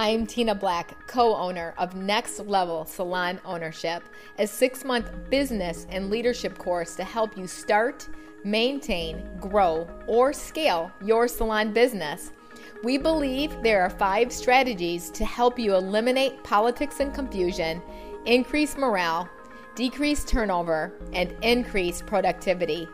I'm 0.00 0.28
Tina 0.28 0.54
Black, 0.54 1.08
co 1.08 1.34
owner 1.34 1.74
of 1.76 1.96
Next 1.96 2.38
Level 2.38 2.84
Salon 2.84 3.40
Ownership, 3.44 4.04
a 4.38 4.46
six 4.46 4.84
month 4.84 5.10
business 5.28 5.88
and 5.90 6.08
leadership 6.08 6.56
course 6.56 6.94
to 6.94 7.02
help 7.02 7.36
you 7.36 7.48
start, 7.48 8.08
maintain, 8.44 9.28
grow, 9.40 9.90
or 10.06 10.32
scale 10.32 10.92
your 11.04 11.26
salon 11.26 11.72
business. 11.72 12.30
We 12.84 12.96
believe 12.96 13.60
there 13.64 13.82
are 13.82 13.90
five 13.90 14.30
strategies 14.32 15.10
to 15.10 15.24
help 15.24 15.58
you 15.58 15.74
eliminate 15.74 16.44
politics 16.44 17.00
and 17.00 17.12
confusion, 17.12 17.82
increase 18.24 18.76
morale, 18.76 19.28
decrease 19.74 20.24
turnover, 20.24 20.92
and 21.12 21.34
increase 21.42 22.02
productivity. 22.02 22.86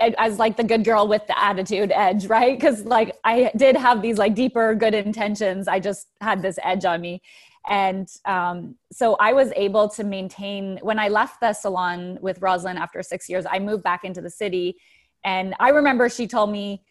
I 0.00 0.28
was 0.28 0.38
like 0.38 0.56
the 0.56 0.64
good 0.64 0.84
girl 0.84 1.06
with 1.06 1.26
the 1.26 1.38
attitude 1.38 1.92
edge, 1.94 2.26
right? 2.26 2.58
Because 2.58 2.84
like 2.84 3.16
I 3.24 3.50
did 3.56 3.76
have 3.76 4.02
these 4.02 4.18
like 4.18 4.34
deeper 4.34 4.74
good 4.74 4.94
intentions. 4.94 5.68
I 5.68 5.78
just 5.80 6.08
had 6.20 6.42
this 6.42 6.58
edge 6.62 6.84
on 6.84 7.00
me. 7.00 7.22
And 7.68 8.08
um, 8.24 8.76
so 8.92 9.16
I 9.20 9.32
was 9.32 9.52
able 9.56 9.88
to 9.90 10.04
maintain 10.04 10.78
when 10.82 10.98
I 10.98 11.08
left 11.08 11.40
the 11.40 11.52
salon 11.52 12.18
with 12.20 12.40
Rosalind 12.40 12.78
after 12.78 13.02
six 13.02 13.28
years, 13.28 13.44
I 13.50 13.58
moved 13.58 13.82
back 13.82 14.04
into 14.04 14.20
the 14.20 14.30
city 14.30 14.76
and 15.24 15.54
I 15.58 15.70
remember 15.70 16.08
she 16.08 16.26
told 16.26 16.50
me, 16.50 16.82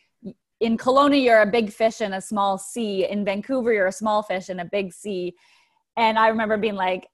in 0.59 0.77
Kelowna, 0.77 1.21
you're 1.21 1.41
a 1.41 1.45
big 1.59 1.71
fish 1.71 2.01
in 2.01 2.13
a 2.13 2.21
small 2.21 2.57
sea. 2.57 3.05
In 3.05 3.25
Vancouver, 3.25 3.73
you're 3.73 3.87
a 3.87 3.91
small 3.91 4.23
fish 4.23 4.49
in 4.49 4.59
a 4.59 4.65
big 4.65 4.93
sea. 4.93 5.33
And 5.97 6.17
I 6.19 6.27
remember 6.29 6.57
being 6.57 6.75
like, 6.75 7.07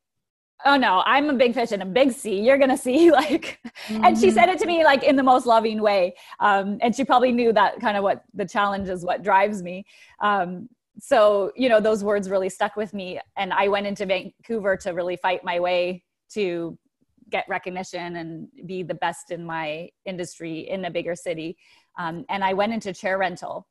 oh 0.66 0.78
no, 0.78 1.04
I'm 1.06 1.30
a 1.30 1.34
big 1.34 1.54
fish 1.54 1.72
in 1.72 1.82
a 1.82 1.86
big 1.86 2.12
sea. 2.12 2.42
You're 2.42 2.58
gonna 2.58 2.78
see 2.78 3.12
like, 3.24 3.60
mm-hmm. 3.88 4.04
and 4.04 4.18
she 4.18 4.28
mm-hmm. 4.28 4.36
said 4.36 4.50
it 4.50 4.60
to 4.60 4.66
me 4.66 4.84
like 4.84 5.04
in 5.04 5.16
the 5.16 5.24
most 5.24 5.46
loving 5.46 5.82
way. 5.82 6.16
Um, 6.40 6.78
and 6.82 6.96
she 6.96 7.04
probably 7.04 7.32
knew 7.32 7.54
that 7.54 7.80
kind 7.80 7.98
of 7.98 8.04
what 8.04 8.24
the 8.34 8.46
challenge 8.46 8.90
is, 8.90 9.04
what 9.06 9.24
drives 9.24 9.62
me. 9.64 9.86
Um, 10.22 10.70
so 11.00 11.52
you 11.56 11.70
know, 11.70 11.80
those 11.80 12.04
words 12.04 12.30
really 12.30 12.50
stuck 12.50 12.76
with 12.76 12.94
me. 12.94 13.20
And 13.38 13.54
I 13.54 13.68
went 13.68 13.88
into 13.88 14.06
Vancouver 14.06 14.78
to 14.78 14.92
really 14.92 15.16
fight 15.16 15.44
my 15.44 15.60
way 15.60 16.04
to 16.34 16.78
get 17.32 17.46
recognition 17.48 18.18
and 18.18 18.48
be 18.66 18.84
the 18.84 18.94
best 18.94 19.32
in 19.32 19.44
my 19.46 19.90
industry 20.06 20.70
in 20.70 20.86
a 20.86 20.92
bigger 20.92 21.16
city. 21.16 21.58
Um, 21.98 22.26
and 22.30 22.44
I 22.44 22.54
went 22.54 22.74
into 22.74 22.94
chair 22.94 23.18
rental. 23.18 23.68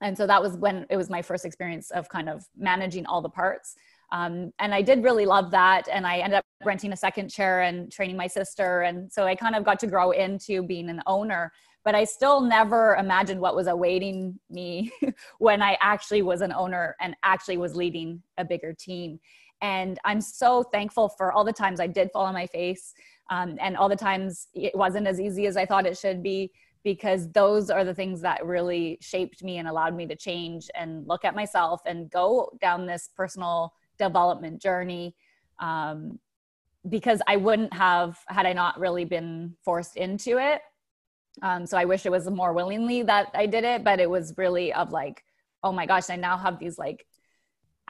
And 0.00 0.16
so 0.16 0.26
that 0.26 0.42
was 0.42 0.56
when 0.56 0.86
it 0.90 0.96
was 0.96 1.10
my 1.10 1.22
first 1.22 1.44
experience 1.44 1.90
of 1.90 2.08
kind 2.08 2.28
of 2.28 2.44
managing 2.56 3.06
all 3.06 3.20
the 3.20 3.28
parts. 3.28 3.76
Um, 4.12 4.52
and 4.58 4.74
I 4.74 4.82
did 4.82 5.02
really 5.02 5.24
love 5.24 5.50
that. 5.50 5.88
And 5.90 6.06
I 6.06 6.18
ended 6.18 6.38
up 6.38 6.44
renting 6.64 6.92
a 6.92 6.96
second 6.96 7.30
chair 7.30 7.62
and 7.62 7.90
training 7.90 8.16
my 8.16 8.26
sister. 8.26 8.82
And 8.82 9.10
so 9.10 9.24
I 9.24 9.34
kind 9.34 9.56
of 9.56 9.64
got 9.64 9.80
to 9.80 9.86
grow 9.86 10.10
into 10.10 10.62
being 10.62 10.90
an 10.90 11.02
owner. 11.06 11.50
But 11.84 11.96
I 11.96 12.04
still 12.04 12.40
never 12.42 12.94
imagined 12.96 13.40
what 13.40 13.56
was 13.56 13.66
awaiting 13.66 14.38
me 14.50 14.92
when 15.38 15.62
I 15.62 15.76
actually 15.80 16.22
was 16.22 16.42
an 16.42 16.52
owner 16.52 16.94
and 17.00 17.16
actually 17.24 17.56
was 17.56 17.74
leading 17.74 18.22
a 18.36 18.44
bigger 18.44 18.72
team. 18.72 19.18
And 19.62 19.98
I'm 20.04 20.20
so 20.20 20.62
thankful 20.62 21.08
for 21.08 21.32
all 21.32 21.44
the 21.44 21.52
times 21.52 21.80
I 21.80 21.86
did 21.86 22.10
fall 22.12 22.26
on 22.26 22.34
my 22.34 22.46
face 22.46 22.94
um, 23.30 23.56
and 23.60 23.76
all 23.76 23.88
the 23.88 23.96
times 23.96 24.48
it 24.52 24.76
wasn't 24.76 25.06
as 25.06 25.20
easy 25.20 25.46
as 25.46 25.56
I 25.56 25.64
thought 25.64 25.86
it 25.86 25.96
should 25.96 26.22
be 26.22 26.50
because 26.84 27.30
those 27.30 27.70
are 27.70 27.84
the 27.84 27.94
things 27.94 28.20
that 28.20 28.44
really 28.44 28.98
shaped 29.00 29.42
me 29.42 29.58
and 29.58 29.68
allowed 29.68 29.94
me 29.94 30.06
to 30.06 30.16
change 30.16 30.68
and 30.74 31.06
look 31.06 31.24
at 31.24 31.34
myself 31.34 31.80
and 31.86 32.10
go 32.10 32.50
down 32.60 32.86
this 32.86 33.08
personal 33.16 33.72
development 33.98 34.60
journey. 34.60 35.14
Um, 35.58 36.18
because 36.88 37.22
I 37.26 37.36
wouldn't 37.36 37.72
have 37.74 38.18
had 38.26 38.46
I 38.46 38.52
not 38.52 38.78
really 38.78 39.04
been 39.04 39.54
forced 39.64 39.96
into 39.96 40.38
it. 40.38 40.60
Um, 41.40 41.64
so 41.64 41.78
I 41.78 41.84
wish 41.84 42.04
it 42.04 42.12
was 42.12 42.28
more 42.28 42.52
willingly 42.52 43.02
that 43.04 43.28
I 43.34 43.46
did 43.46 43.64
it, 43.64 43.84
but 43.84 44.00
it 44.00 44.10
was 44.10 44.34
really 44.36 44.72
of 44.72 44.90
like, 44.90 45.22
oh 45.62 45.72
my 45.72 45.86
gosh, 45.86 46.10
I 46.10 46.16
now 46.16 46.36
have 46.36 46.58
these 46.58 46.78
like 46.78 47.06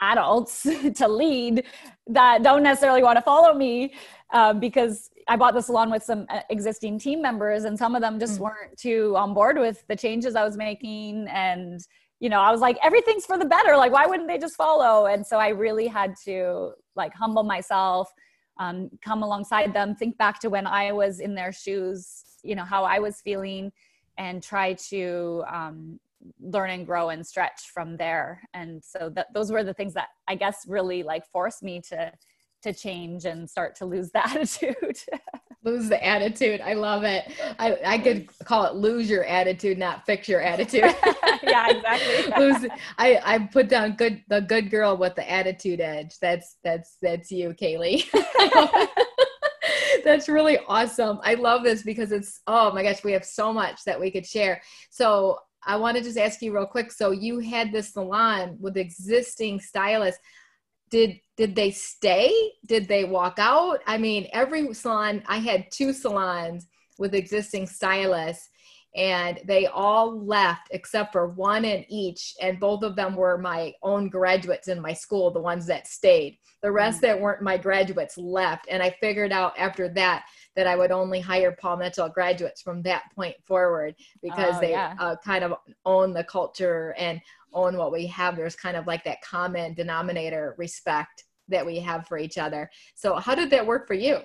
adults 0.01 0.63
to 0.95 1.09
lead 1.09 1.65
that 2.09 2.43
don't 2.43 2.63
necessarily 2.63 3.03
want 3.03 3.17
to 3.17 3.23
follow 3.23 3.55
me 3.55 3.95
uh, 4.33 4.53
because 4.53 5.11
I 5.29 5.37
bought 5.37 5.55
the 5.55 5.61
salon 5.61 5.91
with 5.91 6.03
some 6.03 6.27
uh, 6.29 6.41
existing 6.51 6.99
team 6.99 7.23
members 7.23 7.65
and 7.65 7.79
some 7.79 7.95
of 7.95 8.01
them 8.01 8.19
just 8.19 8.39
mm. 8.39 8.43
weren't 8.43 8.77
too 8.77 9.15
on 9.17 9.35
board 9.35 9.59
with 9.59 9.85
the 9.89 9.97
changes 9.97 10.35
I 10.35 10.45
was 10.45 10.57
making 10.57 11.27
and 11.29 11.81
you 12.23 12.29
know 12.31 12.41
I 12.41 12.51
was 12.51 12.61
like 12.61 12.79
everything's 12.83 13.27
for 13.27 13.37
the 13.37 13.45
better. 13.45 13.77
Like 13.77 13.93
why 13.93 14.07
wouldn't 14.07 14.29
they 14.29 14.39
just 14.39 14.57
follow? 14.57 15.07
And 15.07 15.27
so 15.27 15.39
I 15.39 15.49
really 15.49 15.89
had 15.89 16.15
to 16.25 16.73
like 16.97 17.13
humble 17.15 17.43
myself 17.43 18.09
um, 18.59 18.91
come 19.05 19.23
alongside 19.23 19.75
them 19.75 19.97
think 19.97 20.17
back 20.19 20.39
to 20.41 20.49
when 20.49 20.67
I 20.67 20.93
was 20.93 21.21
in 21.21 21.35
their 21.35 21.53
shoes 21.53 22.25
you 22.43 22.55
know 22.55 22.65
how 22.65 22.85
I 22.85 22.99
was 22.99 23.21
feeling 23.21 23.73
and 24.19 24.43
try 24.43 24.75
to 24.91 25.43
um, 25.51 25.99
learn 26.41 26.71
and 26.71 26.87
grow 26.87 27.09
and 27.09 27.27
stretch 27.27 27.71
from 27.73 27.97
there. 27.97 28.43
And 28.55 28.83
so 28.85 29.11
that 29.15 29.29
those 29.35 29.51
were 29.51 29.65
the 29.65 29.75
things 29.75 29.95
that 29.95 30.09
i 30.29 30.35
guess 30.35 30.65
really 30.67 31.03
like 31.03 31.25
forced 31.27 31.63
me 31.63 31.81
to 31.89 32.13
to 32.63 32.73
change 32.73 33.25
and 33.25 33.49
start 33.49 33.77
to 33.77 33.85
lose 33.85 34.11
the 34.11 34.27
attitude. 34.29 34.99
Lose 35.65 35.89
the 35.89 36.05
attitude. 36.05 36.61
I 36.61 36.75
love 36.75 37.05
it. 37.05 37.33
I, 37.59 37.79
I 37.85 37.99
could 37.99 38.29
call 38.45 38.65
it 38.65 38.75
lose 38.75 39.09
your 39.09 39.25
attitude 39.25 39.79
not 39.79 40.05
fix 40.07 40.29
your 40.29 40.41
attitude. 40.41 40.95
Yeah 41.43 41.71
exactly. 41.71 42.33
Lose 42.39 42.67
i 42.99 43.21
i 43.25 43.39
put 43.39 43.69
down 43.69 43.93
good 43.97 44.23
the 44.29 44.41
good 44.41 44.71
girl 44.71 44.97
with 44.97 45.17
the 45.17 45.29
attitude 45.29 45.81
edge. 45.81 46.19
That's 46.21 46.57
that's 46.63 46.97
that's 47.03 47.33
you 47.33 47.51
kaylee. 47.51 48.09
That's 50.05 50.29
really 50.29 50.59
awesome. 50.69 51.21
I 51.23 51.35
love 51.35 51.63
this 51.63 51.83
because 51.83 52.13
it's 52.13 52.41
oh 52.47 52.73
my 52.73 52.83
gosh 52.83 53.05
we 53.05 53.13
have 53.13 53.25
so 53.25 53.53
much 53.53 53.85
that 53.85 54.01
we 54.01 54.11
could 54.11 54.27
share. 54.27 54.63
So 54.91 55.39
I 55.65 55.77
want 55.77 55.97
to 55.97 56.03
just 56.03 56.19
ask 56.19 56.43
you 56.43 56.55
real 56.55 56.67
quick. 56.67 56.91
So 56.91 57.11
you 57.11 57.39
had 57.39 57.73
this 57.73 57.93
salon 57.93 58.57
with 58.61 58.77
existing 58.77 59.61
stylists. 59.61 60.21
Did 60.93 61.19
did 61.37 61.57
they 61.57 61.73
stay? 61.73 62.33
Did 62.67 62.87
they 62.87 63.05
walk 63.05 63.39
out? 63.39 63.81
I 63.87 63.99
mean, 63.99 64.29
every 64.33 64.73
salon 64.75 65.25
I 65.27 65.39
had 65.39 65.67
two 65.73 65.93
salons 65.93 66.69
with 66.99 67.15
existing 67.15 67.67
stylists 67.67 68.49
and 68.95 69.41
they 69.47 69.67
all 69.67 70.23
left 70.25 70.69
except 70.71 71.13
for 71.13 71.29
one 71.29 71.65
in 71.65 71.85
each 71.91 72.35
and 72.43 72.61
both 72.61 72.83
of 72.83 72.95
them 72.95 73.17
were 73.17 73.39
my 73.39 73.73
own 73.83 74.11
graduates 74.11 74.69
in 74.69 74.81
my 74.83 74.93
school 74.93 75.31
the 75.31 75.41
ones 75.41 75.67
that 75.67 75.87
stayed 75.87 76.37
the 76.61 76.71
rest 76.71 76.99
mm-hmm. 76.99 77.07
that 77.07 77.19
weren't 77.19 77.41
my 77.41 77.57
graduates 77.57 78.19
left 78.19 78.67
and 78.71 78.83
i 78.83 78.95
figured 79.01 79.33
out 79.33 79.59
after 79.59 79.89
that 79.89 80.25
that 80.57 80.67
I 80.67 80.77
would 80.77 80.91
only 80.91 81.21
hire 81.21 81.57
Paul 81.59 81.79
Mitchell 81.79 82.09
graduates 82.09 82.63
from 82.63 82.83
that 82.83 83.05
point 83.15 83.37
forward 83.47 83.95
because 84.23 84.57
oh, 84.57 84.61
they 84.61 84.71
yeah. 84.73 84.95
uh, 84.99 85.17
kind 85.25 85.45
of 85.45 85.55
own 85.85 86.13
the 86.13 86.25
culture 86.25 86.95
and 86.99 87.21
own 87.53 87.77
what 87.77 87.93
we 87.93 88.07
have. 88.07 88.37
There's 88.37 88.57
kind 88.57 88.77
of 88.77 88.87
like 88.87 89.05
that 89.05 89.21
common 89.23 89.75
denominator 89.75 90.55
respect 90.59 91.25
that 91.49 91.65
we 91.65 91.79
have 91.81 92.07
for 92.07 92.19
each 92.19 92.39
other. 92.39 92.71
So, 92.95 93.17
how 93.17 93.35
did 93.35 93.51
that 93.51 93.67
work 93.67 93.87
for 93.87 93.95
you? 93.95 94.19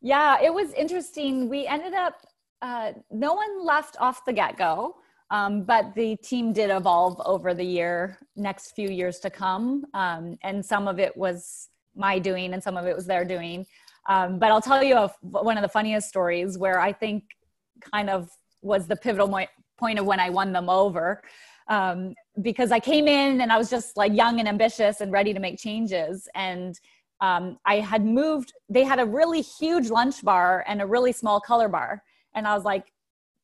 Yeah, 0.00 0.40
it 0.42 0.52
was 0.52 0.72
interesting. 0.72 1.48
We 1.48 1.66
ended 1.66 1.94
up, 1.94 2.14
uh, 2.62 2.92
no 3.10 3.34
one 3.34 3.64
left 3.64 3.96
off 4.00 4.24
the 4.24 4.32
get 4.32 4.56
go. 4.56 4.96
Um, 5.30 5.62
but 5.62 5.94
the 5.94 6.16
team 6.16 6.52
did 6.52 6.70
evolve 6.70 7.20
over 7.24 7.54
the 7.54 7.64
year, 7.64 8.18
next 8.34 8.72
few 8.72 8.88
years 8.88 9.20
to 9.20 9.30
come. 9.30 9.84
Um, 9.94 10.36
and 10.42 10.64
some 10.64 10.88
of 10.88 10.98
it 10.98 11.16
was 11.16 11.68
my 11.94 12.18
doing 12.18 12.52
and 12.52 12.62
some 12.62 12.76
of 12.76 12.86
it 12.86 12.96
was 12.96 13.06
their 13.06 13.24
doing. 13.24 13.64
Um, 14.08 14.38
but 14.38 14.50
I'll 14.50 14.60
tell 14.60 14.82
you 14.82 14.96
a, 14.96 15.12
one 15.22 15.56
of 15.56 15.62
the 15.62 15.68
funniest 15.68 16.08
stories 16.08 16.58
where 16.58 16.80
I 16.80 16.92
think 16.92 17.24
kind 17.94 18.10
of 18.10 18.28
was 18.62 18.86
the 18.86 18.96
pivotal 18.96 19.28
mo- 19.28 19.46
point 19.78 19.98
of 19.98 20.06
when 20.06 20.18
I 20.18 20.30
won 20.30 20.52
them 20.52 20.68
over. 20.68 21.22
Because 22.40 22.70
I 22.70 22.80
came 22.80 23.08
in 23.08 23.40
and 23.40 23.52
I 23.52 23.58
was 23.58 23.70
just 23.70 23.96
like 23.96 24.12
young 24.14 24.38
and 24.38 24.48
ambitious 24.48 25.00
and 25.00 25.10
ready 25.10 25.34
to 25.34 25.40
make 25.40 25.58
changes. 25.58 26.28
And 26.34 26.78
um, 27.20 27.58
I 27.66 27.80
had 27.80 28.04
moved, 28.04 28.52
they 28.68 28.84
had 28.84 28.98
a 29.00 29.04
really 29.04 29.42
huge 29.42 29.90
lunch 29.90 30.22
bar 30.24 30.64
and 30.66 30.80
a 30.80 30.86
really 30.86 31.12
small 31.12 31.40
color 31.40 31.68
bar. 31.68 32.02
And 32.34 32.46
I 32.46 32.54
was 32.54 32.64
like, 32.64 32.92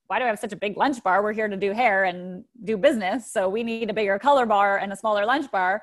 why 0.07 0.19
do 0.19 0.25
I 0.25 0.29
have 0.29 0.39
such 0.39 0.53
a 0.53 0.57
big 0.57 0.77
lunch 0.77 1.03
bar? 1.03 1.23
We're 1.23 1.33
here 1.33 1.49
to 1.49 1.57
do 1.57 1.73
hair 1.73 2.05
and 2.05 2.45
do 2.65 2.77
business. 2.77 3.31
So 3.33 3.49
we 3.49 3.63
need 3.63 3.91
a 3.91 3.93
bigger 3.93 4.19
color 4.19 4.47
bar 4.47 4.79
and 4.79 4.93
a 4.93 4.97
smaller 4.97 5.27
lunch 5.27 5.51
bar. 5.51 5.83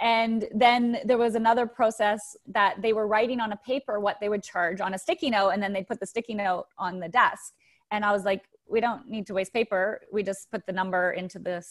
And 0.00 0.48
then 0.54 0.98
there 1.04 1.18
was 1.18 1.34
another 1.34 1.66
process 1.66 2.34
that 2.46 2.80
they 2.80 2.94
were 2.94 3.06
writing 3.06 3.38
on 3.38 3.52
a 3.52 3.56
paper 3.56 4.00
what 4.00 4.16
they 4.18 4.30
would 4.30 4.42
charge 4.42 4.80
on 4.80 4.94
a 4.94 4.98
sticky 4.98 5.28
note, 5.28 5.50
and 5.50 5.62
then 5.62 5.74
they 5.74 5.82
put 5.82 6.00
the 6.00 6.06
sticky 6.06 6.34
note 6.34 6.66
on 6.78 7.00
the 7.00 7.08
desk. 7.08 7.52
And 7.90 8.02
I 8.02 8.12
was 8.12 8.24
like, 8.24 8.44
we 8.66 8.80
don't 8.80 9.08
need 9.08 9.26
to 9.26 9.34
waste 9.34 9.52
paper. 9.52 10.00
We 10.10 10.22
just 10.22 10.50
put 10.50 10.64
the 10.64 10.72
number 10.72 11.12
into 11.12 11.38
the 11.38 11.62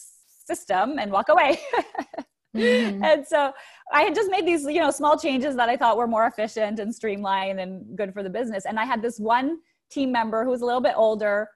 system 0.54 0.98
and 0.98 1.10
walk 1.10 1.28
away. 1.28 1.60
mm-hmm. 2.56 3.04
And 3.04 3.26
so 3.26 3.52
I 3.92 4.02
had 4.02 4.14
just 4.14 4.30
made 4.30 4.46
these, 4.46 4.64
you 4.64 4.80
know, 4.80 4.90
small 4.90 5.18
changes 5.18 5.56
that 5.56 5.68
I 5.68 5.76
thought 5.76 5.96
were 5.96 6.06
more 6.06 6.26
efficient 6.26 6.78
and 6.80 6.94
streamlined 6.94 7.60
and 7.60 7.96
good 7.96 8.12
for 8.12 8.22
the 8.22 8.30
business. 8.30 8.64
And 8.66 8.78
I 8.78 8.84
had 8.84 9.02
this 9.02 9.18
one 9.18 9.58
team 9.90 10.12
member 10.12 10.44
who 10.44 10.50
was 10.50 10.62
a 10.62 10.66
little 10.66 10.80
bit 10.80 10.94
older 10.96 11.48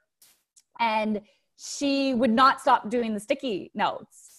and 0.81 1.21
she 1.57 2.15
would 2.15 2.33
not 2.33 2.61
stop 2.61 2.91
doing 2.91 3.15
the 3.15 3.21
sticky 3.21 3.71
notes 3.75 4.35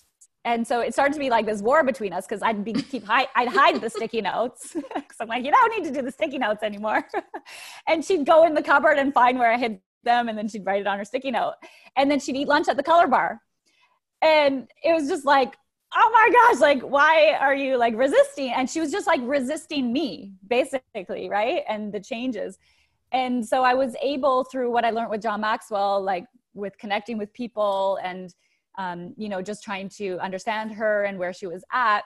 and 0.45 0.65
so 0.65 0.79
it 0.79 0.93
started 0.93 1.13
to 1.13 1.19
be 1.19 1.29
like 1.29 1.45
this 1.47 1.61
war 1.61 1.83
between 1.83 2.13
us 2.13 2.25
because 2.27 2.41
I'd 2.43 2.63
be 2.63 2.73
keep 2.73 3.03
hide, 3.03 3.27
I'd 3.35 3.49
hide 3.49 3.81
the 3.81 3.89
sticky 3.89 4.21
notes 4.21 4.73
because 4.73 5.17
I'm 5.19 5.27
like 5.27 5.43
you 5.43 5.51
don't 5.51 5.75
need 5.75 5.87
to 5.89 5.93
do 5.93 6.05
the 6.05 6.11
sticky 6.11 6.37
notes 6.37 6.63
anymore, 6.63 7.03
and 7.87 8.05
she'd 8.05 8.25
go 8.25 8.45
in 8.45 8.53
the 8.53 8.61
cupboard 8.61 8.97
and 8.97 9.13
find 9.13 9.37
where 9.39 9.51
I 9.51 9.57
hid 9.57 9.79
them, 10.03 10.29
and 10.29 10.37
then 10.37 10.47
she'd 10.47 10.65
write 10.65 10.81
it 10.81 10.87
on 10.87 10.99
her 10.99 11.05
sticky 11.05 11.31
note, 11.31 11.55
and 11.97 12.09
then 12.09 12.19
she'd 12.19 12.35
eat 12.35 12.47
lunch 12.47 12.67
at 12.69 12.77
the 12.77 12.83
color 12.83 13.07
bar, 13.07 13.41
and 14.25 14.67
it 14.83 14.93
was 14.93 15.07
just 15.07 15.25
like 15.25 15.55
oh 15.95 16.09
my 16.11 16.29
gosh 16.33 16.59
like 16.59 16.81
why 16.81 17.37
are 17.39 17.55
you 17.55 17.77
like 17.77 17.95
resisting? 17.95 18.51
And 18.51 18.69
she 18.69 18.81
was 18.81 18.91
just 18.91 19.07
like 19.07 19.21
resisting 19.23 19.93
me 19.93 20.33
basically 20.47 21.29
right? 21.29 21.63
And 21.69 21.93
the 21.93 21.99
changes. 21.99 22.57
And 23.11 23.45
so 23.45 23.63
i 23.63 23.73
was 23.73 23.95
able 24.01 24.43
through 24.43 24.71
what 24.71 24.83
i 24.83 24.89
learned 24.89 25.09
with 25.09 25.21
john 25.21 25.39
maxwell 25.39 26.01
like 26.01 26.25
with 26.53 26.77
connecting 26.77 27.17
with 27.17 27.31
people 27.33 27.97
and 28.03 28.33
um, 28.77 29.13
you 29.15 29.29
know 29.29 29.41
just 29.41 29.63
trying 29.63 29.87
to 29.89 30.19
understand 30.19 30.73
her 30.73 31.05
and 31.05 31.17
where 31.17 31.31
she 31.31 31.47
was 31.47 31.63
at 31.71 32.03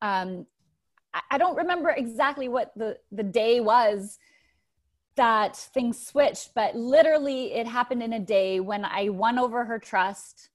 um, 0.00 0.46
I, 1.12 1.20
I 1.32 1.38
don't 1.38 1.56
remember 1.56 1.90
exactly 1.90 2.48
what 2.48 2.72
the 2.74 2.96
the 3.12 3.22
day 3.22 3.60
was 3.60 4.18
that 5.16 5.56
things 5.56 6.06
switched 6.06 6.54
but 6.54 6.74
literally 6.74 7.52
it 7.52 7.66
happened 7.66 8.02
in 8.02 8.14
a 8.14 8.20
day 8.20 8.60
when 8.60 8.84
i 8.84 9.10
won 9.10 9.38
over 9.38 9.64
her 9.66 9.78
trust 9.78 10.48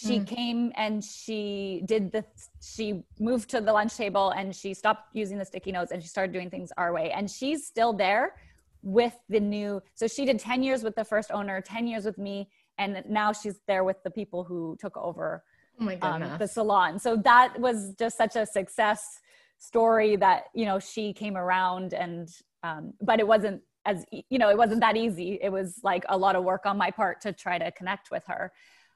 she 0.00 0.20
mm. 0.20 0.26
came 0.26 0.72
and 0.76 1.04
she 1.04 1.82
did 1.84 2.10
the 2.12 2.24
she 2.62 3.02
moved 3.18 3.50
to 3.50 3.60
the 3.60 3.72
lunch 3.72 3.96
table 3.96 4.30
and 4.30 4.54
she 4.54 4.72
stopped 4.72 5.08
using 5.12 5.38
the 5.38 5.44
sticky 5.44 5.72
notes 5.72 5.92
and 5.92 6.02
she 6.02 6.08
started 6.08 6.32
doing 6.32 6.48
things 6.48 6.72
our 6.76 6.92
way. 6.92 7.10
And 7.10 7.30
she's 7.30 7.66
still 7.66 7.92
there 7.92 8.34
with 8.82 9.14
the 9.28 9.40
new 9.40 9.82
so 9.94 10.08
she 10.08 10.24
did 10.24 10.38
10 10.38 10.62
years 10.62 10.82
with 10.82 10.96
the 10.96 11.04
first 11.04 11.30
owner 11.30 11.60
10 11.60 11.86
years 11.86 12.06
with 12.06 12.16
me 12.16 12.48
and 12.78 13.02
now 13.06 13.30
she's 13.30 13.60
there 13.66 13.84
with 13.84 14.02
the 14.04 14.10
people 14.10 14.42
who 14.42 14.74
took 14.80 14.96
over 14.96 15.44
oh 15.78 15.84
my 15.84 15.98
um, 15.98 16.38
the 16.38 16.48
salon. 16.48 16.98
So 16.98 17.16
that 17.16 17.58
was 17.60 17.94
just 17.98 18.16
such 18.16 18.36
a 18.36 18.46
success 18.46 19.20
story 19.58 20.16
that 20.16 20.44
you 20.54 20.64
know 20.64 20.78
she 20.78 21.12
came 21.12 21.36
around 21.36 21.92
and 21.92 22.28
um, 22.62 22.94
but 23.02 23.20
it 23.20 23.26
wasn't 23.26 23.60
as 23.84 24.04
you 24.10 24.38
know 24.38 24.48
it 24.48 24.56
wasn't 24.56 24.80
that 24.80 24.96
easy. 24.96 25.38
It 25.42 25.50
was 25.50 25.80
like 25.82 26.04
a 26.08 26.16
lot 26.16 26.36
of 26.36 26.44
work 26.44 26.64
on 26.64 26.78
my 26.78 26.90
part 26.90 27.20
to 27.22 27.34
try 27.34 27.58
to 27.58 27.70
connect 27.72 28.10
with 28.10 28.24
her 28.28 28.50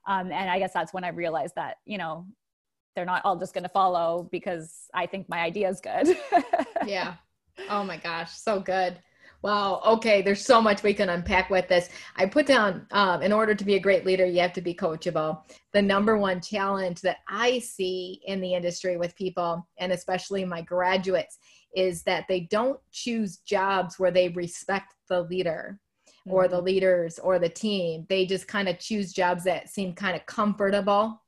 um, 0.06 0.31
and 0.33 0.51
i 0.51 0.59
guess 0.59 0.73
that's 0.73 0.93
when 0.93 1.05
i 1.05 1.09
realized 1.09 1.55
that 1.56 1.77
you 1.85 1.99
know 1.99 2.27
they're 2.95 3.05
not 3.05 3.23
all 3.25 3.37
just 3.37 3.55
going 3.55 3.65
to 3.65 3.71
follow 3.71 4.29
because 4.31 4.89
i 4.95 5.06
think 5.06 5.29
my 5.29 5.41
idea 5.41 5.69
is 5.69 5.81
good 5.81 6.17
yeah 6.87 7.15
oh 7.71 7.85
my 7.85 7.97
gosh 7.97 8.33
so 8.33 8.61
good 8.61 8.99
Wow. 9.45 9.83
Okay. 9.85 10.23
There's 10.23 10.43
so 10.43 10.62
much 10.62 10.83
we 10.83 10.95
can 10.95 11.11
unpack 11.11 11.51
with 11.51 11.69
this. 11.69 11.91
I 12.17 12.25
put 12.25 12.47
down, 12.47 12.87
um, 12.93 13.21
in 13.21 13.31
order 13.31 13.55
to 13.55 13.62
be 13.62 13.75
a 13.75 13.79
great 13.79 14.06
leader, 14.06 14.25
you 14.25 14.41
have 14.41 14.55
to 14.55 14.62
be 14.62 14.75
coachable. 14.75 15.43
The 15.75 15.83
number 15.83 16.17
one 16.17 16.41
challenge 16.41 17.03
that 17.03 17.19
I 17.29 17.59
see 17.59 18.23
in 18.25 18.41
the 18.41 18.55
industry 18.55 18.97
with 18.97 19.15
people, 19.17 19.69
and 19.77 19.93
especially 19.93 20.47
my 20.47 20.62
graduates, 20.62 21.39
is 21.77 22.03
that 22.05 22.25
they 22.27 22.41
don't 22.51 22.81
choose 22.91 23.37
jobs 23.37 23.99
where 23.99 24.11
they 24.11 24.31
respect 24.31 24.95
the 25.11 25.21
leader 25.25 25.79
or 26.26 26.49
the 26.49 26.56
mm-hmm. 26.56 26.67
leaders 26.67 27.19
or 27.19 27.38
the 27.38 27.49
team. 27.49 28.06
They 28.09 28.26
just 28.26 28.49
kind 28.49 28.69
of 28.69 28.79
choose 28.79 29.12
jobs 29.12 29.44
that 29.44 29.69
seem 29.69 29.94
kind 29.94 30.17
of 30.17 30.25
comfortable. 30.26 31.21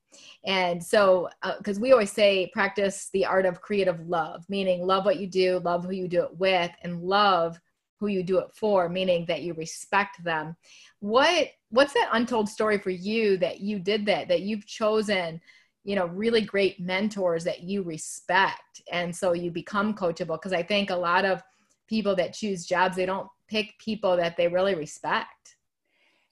And 0.44 0.82
so, 0.82 1.28
because 1.58 1.76
uh, 1.76 1.80
we 1.80 1.92
always 1.92 2.12
say, 2.12 2.50
practice 2.52 3.10
the 3.12 3.26
art 3.26 3.44
of 3.44 3.60
creative 3.60 4.08
love, 4.08 4.44
meaning 4.48 4.86
love 4.86 5.04
what 5.04 5.18
you 5.18 5.26
do, 5.26 5.58
love 5.58 5.84
who 5.84 5.92
you 5.92 6.08
do 6.08 6.22
it 6.22 6.36
with, 6.38 6.70
and 6.82 7.02
love 7.02 7.60
who 7.98 8.08
you 8.08 8.22
do 8.22 8.38
it 8.38 8.48
for 8.54 8.88
meaning 8.88 9.24
that 9.26 9.42
you 9.42 9.54
respect 9.54 10.22
them 10.22 10.56
what 11.00 11.48
what's 11.70 11.94
that 11.94 12.08
untold 12.12 12.48
story 12.48 12.78
for 12.78 12.90
you 12.90 13.36
that 13.36 13.60
you 13.60 13.78
did 13.78 14.06
that 14.06 14.28
that 14.28 14.42
you've 14.42 14.66
chosen 14.66 15.40
you 15.84 15.94
know 15.94 16.06
really 16.06 16.40
great 16.40 16.78
mentors 16.80 17.44
that 17.44 17.62
you 17.62 17.82
respect 17.82 18.82
and 18.92 19.14
so 19.14 19.32
you 19.32 19.50
become 19.50 19.94
coachable 19.94 20.36
because 20.36 20.52
i 20.52 20.62
think 20.62 20.90
a 20.90 20.96
lot 20.96 21.24
of 21.24 21.42
people 21.88 22.14
that 22.14 22.34
choose 22.34 22.66
jobs 22.66 22.96
they 22.96 23.06
don't 23.06 23.28
pick 23.48 23.78
people 23.78 24.16
that 24.16 24.36
they 24.36 24.48
really 24.48 24.74
respect 24.74 25.56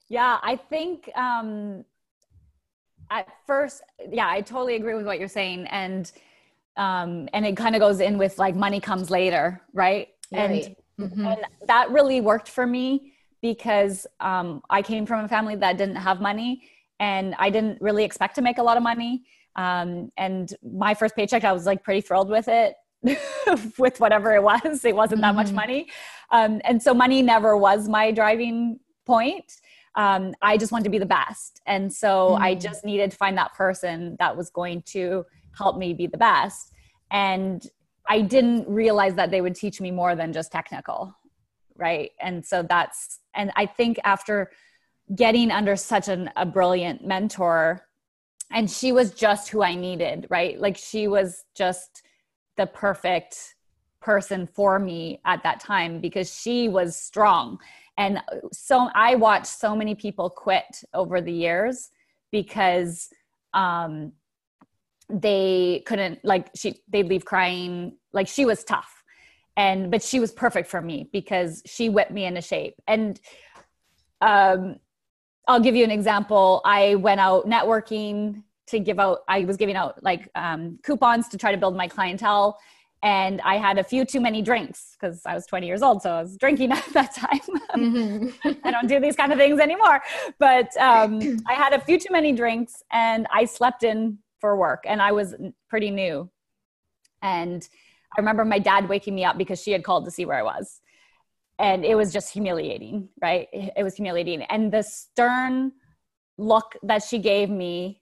yeah 0.09 0.37
i 0.43 0.55
think 0.55 1.09
um 1.15 1.83
at 3.11 3.27
first 3.45 3.81
yeah 4.11 4.27
i 4.29 4.41
totally 4.41 4.75
agree 4.75 4.95
with 4.95 5.05
what 5.05 5.19
you're 5.19 5.27
saying 5.27 5.65
and 5.67 6.11
um 6.77 7.29
and 7.33 7.45
it 7.45 7.55
kind 7.55 7.75
of 7.75 7.79
goes 7.79 7.99
in 7.99 8.17
with 8.17 8.37
like 8.37 8.55
money 8.55 8.79
comes 8.79 9.09
later 9.09 9.61
right, 9.73 10.09
right. 10.31 10.67
and 10.67 10.75
Mm-hmm. 10.99 11.27
And 11.27 11.41
that 11.67 11.89
really 11.91 12.21
worked 12.21 12.47
for 12.47 12.65
me 12.65 13.13
because 13.41 14.07
um, 14.19 14.61
I 14.69 14.81
came 14.81 15.05
from 15.05 15.25
a 15.25 15.27
family 15.27 15.55
that 15.57 15.77
didn't 15.77 15.97
have 15.97 16.21
money 16.21 16.63
and 16.99 17.35
I 17.37 17.49
didn't 17.49 17.81
really 17.81 18.03
expect 18.03 18.35
to 18.35 18.41
make 18.41 18.57
a 18.57 18.63
lot 18.63 18.77
of 18.77 18.83
money. 18.83 19.23
Um, 19.55 20.11
and 20.17 20.53
my 20.63 20.93
first 20.93 21.15
paycheck, 21.15 21.43
I 21.43 21.51
was 21.51 21.65
like 21.65 21.83
pretty 21.83 22.01
thrilled 22.01 22.29
with 22.29 22.47
it, 22.47 22.75
with 23.77 23.99
whatever 23.99 24.33
it 24.35 24.43
was. 24.43 24.83
It 24.85 24.95
wasn't 24.95 25.21
that 25.21 25.29
mm-hmm. 25.29 25.37
much 25.37 25.51
money. 25.51 25.89
Um, 26.31 26.61
and 26.63 26.81
so 26.81 26.93
money 26.93 27.21
never 27.21 27.55
was 27.57 27.87
my 27.87 28.11
driving 28.11 28.79
point. 29.05 29.51
Um, 29.95 30.33
I 30.41 30.57
just 30.57 30.71
wanted 30.71 30.85
to 30.85 30.89
be 30.89 30.97
the 30.97 31.05
best. 31.05 31.61
And 31.65 31.91
so 31.91 32.31
mm-hmm. 32.31 32.43
I 32.43 32.55
just 32.55 32.83
needed 32.83 33.11
to 33.11 33.17
find 33.17 33.37
that 33.37 33.53
person 33.53 34.17
that 34.19 34.35
was 34.35 34.49
going 34.49 34.81
to 34.87 35.25
help 35.57 35.77
me 35.77 35.93
be 35.93 36.07
the 36.07 36.17
best. 36.17 36.71
And 37.11 37.65
I 38.07 38.21
didn't 38.21 38.67
realize 38.67 39.15
that 39.15 39.31
they 39.31 39.41
would 39.41 39.55
teach 39.55 39.79
me 39.79 39.91
more 39.91 40.15
than 40.15 40.33
just 40.33 40.51
technical. 40.51 41.15
Right. 41.77 42.11
And 42.21 42.45
so 42.45 42.63
that's, 42.63 43.19
and 43.33 43.51
I 43.55 43.65
think 43.65 43.99
after 44.03 44.51
getting 45.13 45.51
under 45.51 45.75
such 45.75 46.07
an, 46.07 46.29
a 46.35 46.45
brilliant 46.45 47.05
mentor, 47.05 47.85
and 48.51 48.69
she 48.69 48.91
was 48.91 49.11
just 49.11 49.49
who 49.49 49.63
I 49.63 49.75
needed, 49.75 50.27
right? 50.29 50.59
Like 50.59 50.77
she 50.77 51.07
was 51.07 51.45
just 51.55 52.03
the 52.57 52.67
perfect 52.67 53.55
person 54.01 54.47
for 54.47 54.77
me 54.77 55.19
at 55.25 55.41
that 55.43 55.59
time 55.59 55.99
because 55.99 56.33
she 56.33 56.69
was 56.69 56.95
strong. 56.95 57.59
And 57.97 58.19
so 58.51 58.89
I 58.93 59.15
watched 59.15 59.47
so 59.47 59.75
many 59.75 59.95
people 59.95 60.29
quit 60.29 60.83
over 60.93 61.21
the 61.21 61.31
years 61.31 61.89
because 62.31 63.09
um, 63.53 64.11
they 65.09 65.83
couldn't 65.85 66.23
like 66.23 66.49
she 66.55 66.81
they'd 66.89 67.07
leave 67.07 67.25
crying. 67.25 67.97
Like 68.13 68.27
she 68.27 68.45
was 68.45 68.63
tough. 68.63 69.03
And 69.57 69.89
but 69.89 70.03
she 70.03 70.19
was 70.19 70.31
perfect 70.31 70.69
for 70.69 70.81
me 70.81 71.09
because 71.13 71.61
she 71.65 71.89
whipped 71.89 72.11
me 72.11 72.25
into 72.25 72.41
shape. 72.41 72.75
And 72.87 73.19
um 74.21 74.77
i'll 75.47 75.59
give 75.59 75.75
you 75.75 75.83
an 75.83 75.91
example. 75.91 76.61
I 76.65 76.95
went 76.95 77.19
out 77.19 77.47
networking 77.47 78.43
to 78.67 78.79
give 78.79 78.99
out 78.99 79.19
i 79.27 79.45
was 79.45 79.57
giving 79.57 79.75
out 79.75 80.01
like 80.03 80.29
um, 80.35 80.79
coupons 80.83 81.27
to 81.27 81.37
try 81.37 81.51
to 81.51 81.57
build 81.57 81.75
my 81.75 81.87
clientele 81.87 82.57
and 83.03 83.41
i 83.41 83.57
had 83.57 83.77
a 83.77 83.83
few 83.83 84.05
too 84.05 84.19
many 84.21 84.41
drinks 84.41 84.95
because 84.99 85.21
i 85.25 85.33
was 85.33 85.45
20 85.45 85.67
years 85.67 85.81
old 85.81 86.01
so 86.01 86.11
i 86.11 86.21
was 86.21 86.37
drinking 86.37 86.71
at 86.79 86.85
that 86.93 87.13
time 87.13 87.39
mm-hmm. 87.75 88.49
i 88.63 88.71
don't 88.71 88.87
do 88.87 88.99
these 88.99 89.15
kind 89.15 89.31
of 89.31 89.37
things 89.37 89.59
anymore 89.59 90.01
but 90.39 90.75
um, 90.77 91.19
i 91.47 91.53
had 91.53 91.73
a 91.73 91.79
few 91.79 91.99
too 91.99 92.11
many 92.11 92.31
drinks 92.31 92.83
and 92.91 93.27
i 93.31 93.45
slept 93.45 93.83
in 93.83 94.17
for 94.45 94.55
work 94.55 94.83
and 94.85 95.01
I 95.01 95.11
was 95.11 95.33
pretty 95.69 95.89
new. 95.89 96.29
And 97.23 97.67
I 98.15 98.21
remember 98.21 98.45
my 98.45 98.59
dad 98.59 98.87
waking 98.87 99.15
me 99.15 99.25
up 99.25 99.39
because 99.39 99.59
she 99.59 99.71
had 99.71 99.83
called 99.83 100.05
to 100.05 100.11
see 100.11 100.23
where 100.23 100.37
I 100.37 100.43
was. 100.43 100.81
And 101.57 101.83
it 101.83 101.95
was 101.95 102.13
just 102.13 102.31
humiliating, 102.31 103.09
right? 103.19 103.47
It 103.51 103.83
was 103.83 103.95
humiliating. 103.95 104.43
And 104.43 104.71
the 104.71 104.83
stern 104.83 105.71
look 106.37 106.75
that 106.83 107.01
she 107.01 107.17
gave 107.17 107.49
me, 107.49 108.01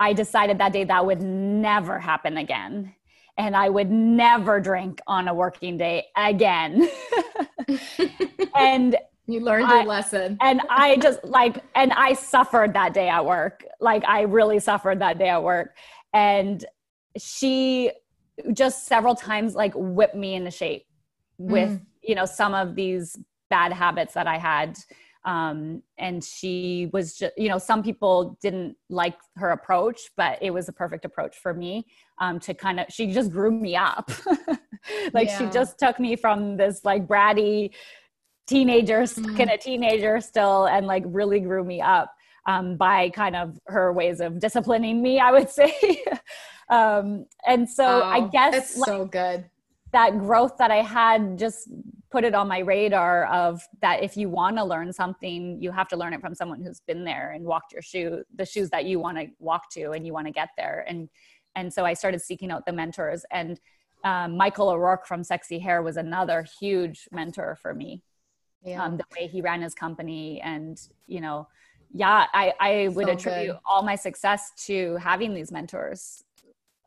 I 0.00 0.12
decided 0.12 0.58
that 0.58 0.72
day 0.72 0.84
that 0.84 1.04
would 1.04 1.22
never 1.22 1.98
happen 1.98 2.36
again. 2.36 2.94
and 3.38 3.56
I 3.56 3.68
would 3.68 3.90
never 3.90 4.58
drink 4.58 5.00
on 5.06 5.28
a 5.28 5.34
working 5.34 5.78
day 5.78 6.06
again. 6.16 6.88
and 8.56 8.96
you 9.26 9.40
learned 9.40 9.68
your 9.68 9.84
lesson. 9.84 10.38
And 10.40 10.60
I 10.68 10.96
just 10.96 11.22
like, 11.22 11.62
and 11.74 11.92
I 11.92 12.14
suffered 12.14 12.72
that 12.74 12.94
day 12.94 13.08
at 13.08 13.24
work. 13.24 13.64
Like, 13.80 14.02
I 14.08 14.22
really 14.22 14.58
suffered 14.58 15.00
that 15.00 15.18
day 15.18 15.28
at 15.28 15.42
work. 15.42 15.76
And 16.12 16.64
she 17.16 17.92
just 18.52 18.86
several 18.86 19.14
times 19.14 19.54
like 19.54 19.72
whipped 19.76 20.14
me 20.14 20.34
into 20.34 20.50
shape 20.50 20.86
with, 21.36 21.70
mm. 21.70 21.80
you 22.02 22.14
know, 22.14 22.24
some 22.24 22.54
of 22.54 22.74
these 22.74 23.16
bad 23.50 23.72
habits 23.72 24.14
that 24.14 24.26
I 24.26 24.38
had. 24.38 24.78
Um, 25.28 25.82
and 25.98 26.24
she 26.24 26.88
was 26.94 27.14
just, 27.14 27.34
you 27.36 27.50
know, 27.50 27.58
some 27.58 27.82
people 27.82 28.38
didn't 28.40 28.76
like 28.88 29.14
her 29.36 29.50
approach, 29.50 30.00
but 30.16 30.38
it 30.40 30.50
was 30.50 30.70
a 30.70 30.72
perfect 30.72 31.04
approach 31.04 31.36
for 31.36 31.52
me 31.52 31.84
um, 32.18 32.40
to 32.40 32.54
kind 32.54 32.80
of, 32.80 32.86
she 32.88 33.12
just 33.12 33.30
grew 33.30 33.50
me 33.50 33.76
up. 33.76 34.10
like 35.12 35.28
yeah. 35.28 35.38
she 35.38 35.46
just 35.50 35.78
took 35.78 36.00
me 36.00 36.16
from 36.16 36.56
this 36.56 36.82
like 36.82 37.06
bratty 37.06 37.74
teenager, 38.46 39.02
mm-hmm. 39.02 39.36
kind 39.36 39.50
of 39.50 39.60
teenager 39.60 40.18
still, 40.22 40.64
and 40.64 40.86
like 40.86 41.02
really 41.04 41.40
grew 41.40 41.62
me 41.62 41.82
up 41.82 42.10
um, 42.46 42.78
by 42.78 43.10
kind 43.10 43.36
of 43.36 43.58
her 43.66 43.92
ways 43.92 44.20
of 44.20 44.40
disciplining 44.40 45.02
me, 45.02 45.20
I 45.20 45.30
would 45.30 45.50
say. 45.60 46.02
um, 46.70 47.26
and 47.46 47.68
so 47.68 48.02
I 48.02 48.26
guess 48.28 48.52
that's 48.52 48.78
like, 48.78 48.88
so 48.88 49.04
good 49.04 49.44
that 49.92 50.18
growth 50.18 50.56
that 50.58 50.70
I 50.70 50.82
had 50.82 51.38
just 51.38 51.68
put 52.10 52.24
it 52.24 52.34
on 52.34 52.48
my 52.48 52.60
radar 52.60 53.26
of 53.26 53.62
that 53.80 54.02
if 54.02 54.16
you 54.16 54.28
want 54.28 54.56
to 54.56 54.64
learn 54.64 54.92
something, 54.92 55.60
you 55.60 55.70
have 55.70 55.88
to 55.88 55.96
learn 55.96 56.12
it 56.14 56.20
from 56.20 56.34
someone 56.34 56.62
who's 56.62 56.80
been 56.80 57.04
there 57.04 57.32
and 57.32 57.44
walked 57.44 57.72
your 57.72 57.82
shoe, 57.82 58.22
the 58.34 58.46
shoes 58.46 58.70
that 58.70 58.84
you 58.86 58.98
want 58.98 59.18
to 59.18 59.26
walk 59.38 59.70
to 59.72 59.90
and 59.92 60.06
you 60.06 60.12
want 60.12 60.26
to 60.26 60.32
get 60.32 60.50
there. 60.56 60.84
And 60.88 61.08
and 61.54 61.72
so 61.72 61.84
I 61.84 61.94
started 61.94 62.20
seeking 62.22 62.50
out 62.50 62.66
the 62.66 62.72
mentors 62.72 63.24
and 63.30 63.60
um, 64.04 64.36
Michael 64.36 64.68
O'Rourke 64.68 65.06
from 65.06 65.24
Sexy 65.24 65.58
Hair 65.58 65.82
was 65.82 65.96
another 65.96 66.46
huge 66.60 67.08
mentor 67.10 67.58
for 67.60 67.74
me. 67.74 68.02
Yeah. 68.64 68.84
Um, 68.84 68.96
the 68.96 69.04
way 69.18 69.26
he 69.26 69.40
ran 69.40 69.62
his 69.62 69.74
company 69.74 70.40
and 70.40 70.80
you 71.06 71.20
know, 71.20 71.48
yeah, 71.92 72.26
I, 72.32 72.52
I 72.60 72.88
would 72.88 73.06
so 73.06 73.12
attribute 73.12 73.54
good. 73.54 73.60
all 73.64 73.82
my 73.82 73.96
success 73.96 74.52
to 74.66 74.96
having 74.96 75.34
these 75.34 75.50
mentors 75.50 76.22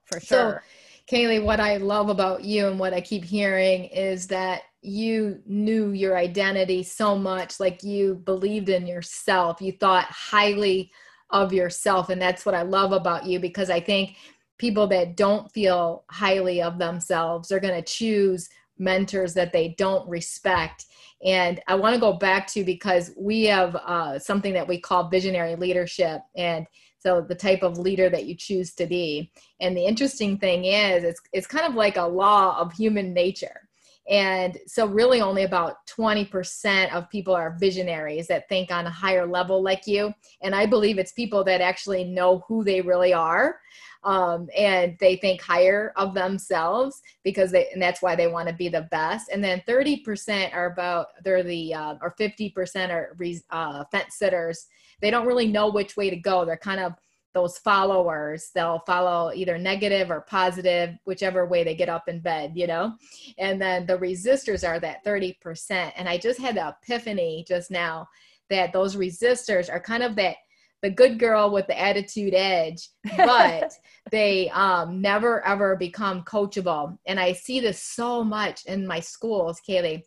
for 0.05 0.19
sure. 0.19 0.63
So, 0.63 0.67
Kaylee, 1.09 1.43
what 1.43 1.59
I 1.59 1.77
love 1.77 2.09
about 2.09 2.43
you 2.43 2.67
and 2.67 2.79
what 2.79 2.93
I 2.93 3.01
keep 3.01 3.23
hearing 3.23 3.85
is 3.85 4.27
that 4.27 4.63
you 4.81 5.41
knew 5.45 5.91
your 5.91 6.17
identity 6.17 6.83
so 6.83 7.17
much, 7.17 7.59
like 7.59 7.83
you 7.83 8.15
believed 8.15 8.69
in 8.69 8.87
yourself. 8.87 9.61
You 9.61 9.73
thought 9.73 10.05
highly 10.05 10.91
of 11.29 11.53
yourself. 11.53 12.09
And 12.09 12.21
that's 12.21 12.45
what 12.45 12.55
I 12.55 12.63
love 12.63 12.91
about 12.91 13.25
you 13.25 13.39
because 13.39 13.69
I 13.69 13.79
think 13.79 14.15
people 14.57 14.87
that 14.87 15.15
don't 15.15 15.51
feel 15.51 16.03
highly 16.09 16.61
of 16.61 16.77
themselves 16.77 17.51
are 17.51 17.59
going 17.59 17.73
to 17.73 17.81
choose 17.81 18.49
mentors 18.77 19.33
that 19.35 19.53
they 19.53 19.75
don't 19.77 20.07
respect. 20.09 20.85
And 21.23 21.61
I 21.67 21.75
want 21.75 21.93
to 21.93 22.01
go 22.01 22.13
back 22.13 22.47
to 22.47 22.63
because 22.63 23.11
we 23.17 23.43
have 23.43 23.75
uh, 23.75 24.19
something 24.19 24.53
that 24.53 24.67
we 24.67 24.79
call 24.79 25.09
visionary 25.09 25.55
leadership. 25.55 26.21
And 26.35 26.65
so 27.01 27.21
the 27.21 27.35
type 27.35 27.63
of 27.63 27.77
leader 27.77 28.09
that 28.09 28.25
you 28.25 28.35
choose 28.35 28.73
to 28.75 28.85
be. 28.85 29.31
And 29.59 29.75
the 29.75 29.85
interesting 29.85 30.37
thing 30.37 30.65
is, 30.65 31.03
it's, 31.03 31.21
it's 31.33 31.47
kind 31.47 31.65
of 31.65 31.73
like 31.73 31.97
a 31.97 32.03
law 32.03 32.59
of 32.59 32.73
human 32.73 33.13
nature. 33.13 33.67
And 34.09 34.57
so, 34.67 34.87
really, 34.87 35.21
only 35.21 35.43
about 35.43 35.85
20% 35.87 36.93
of 36.93 37.09
people 37.09 37.33
are 37.33 37.57
visionaries 37.59 38.27
that 38.27 38.49
think 38.49 38.71
on 38.71 38.87
a 38.87 38.91
higher 38.91 39.27
level 39.27 39.61
like 39.61 39.85
you. 39.85 40.13
And 40.41 40.55
I 40.55 40.65
believe 40.65 40.97
it's 40.97 41.11
people 41.11 41.43
that 41.45 41.61
actually 41.61 42.03
know 42.03 42.43
who 42.47 42.63
they 42.63 42.81
really 42.81 43.13
are. 43.13 43.59
Um, 44.03 44.49
and 44.57 44.97
they 44.99 45.17
think 45.17 45.41
higher 45.41 45.93
of 45.95 46.15
themselves 46.15 47.01
because 47.23 47.51
they, 47.51 47.69
and 47.71 47.79
that's 47.79 48.01
why 48.01 48.15
they 48.15 48.27
want 48.27 48.49
to 48.49 48.55
be 48.55 48.67
the 48.67 48.87
best. 48.89 49.29
And 49.31 49.43
then 49.43 49.61
30% 49.67 50.55
are 50.55 50.71
about, 50.71 51.07
they're 51.23 51.43
the, 51.43 51.75
uh, 51.75 51.95
or 52.01 52.15
50% 52.19 52.89
are 52.89 53.15
uh, 53.51 53.83
fence 53.91 54.15
sitters 54.17 54.65
they 55.01 55.11
don't 55.11 55.27
really 55.27 55.47
know 55.47 55.69
which 55.69 55.97
way 55.97 56.09
to 56.09 56.15
go. 56.15 56.45
They're 56.45 56.57
kind 56.57 56.79
of 56.79 56.93
those 57.33 57.57
followers. 57.57 58.51
They'll 58.53 58.83
follow 58.85 59.31
either 59.33 59.57
negative 59.57 60.11
or 60.11 60.21
positive, 60.21 60.97
whichever 61.05 61.45
way 61.45 61.63
they 61.63 61.75
get 61.75 61.89
up 61.89 62.07
in 62.07 62.19
bed, 62.19 62.53
you 62.55 62.67
know? 62.67 62.95
And 63.37 63.61
then 63.61 63.85
the 63.85 63.97
resistors 63.97 64.67
are 64.67 64.79
that 64.79 65.03
30%. 65.05 65.91
And 65.95 66.09
I 66.09 66.17
just 66.17 66.39
had 66.39 66.55
the 66.55 66.69
epiphany 66.69 67.45
just 67.47 67.71
now 67.71 68.07
that 68.49 68.73
those 68.73 68.95
resistors 68.95 69.71
are 69.71 69.79
kind 69.79 70.03
of 70.03 70.15
that 70.17 70.35
the 70.81 70.89
good 70.89 71.19
girl 71.19 71.51
with 71.51 71.67
the 71.67 71.79
attitude 71.79 72.33
edge, 72.33 72.89
but 73.15 73.71
they 74.11 74.49
um, 74.49 74.99
never 74.99 75.45
ever 75.45 75.75
become 75.75 76.23
coachable. 76.23 76.97
And 77.05 77.19
I 77.19 77.33
see 77.33 77.59
this 77.59 77.81
so 77.81 78.23
much 78.23 78.65
in 78.65 78.87
my 78.87 78.99
schools, 78.99 79.61
Kaylee 79.67 80.03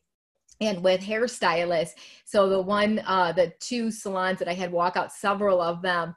and 0.67 0.83
with 0.83 1.01
hairstylists. 1.01 1.95
So 2.25 2.49
the 2.49 2.61
one, 2.61 3.03
uh, 3.07 3.33
the 3.33 3.53
two 3.61 3.91
salons 3.91 4.39
that 4.39 4.49
I 4.49 4.55
had 4.55 4.73
walk 4.73 4.97
out, 4.97 5.13
several 5.13 5.61
of 5.61 5.83
them 5.83 6.15